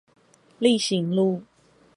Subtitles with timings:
[0.57, 1.43] 力行路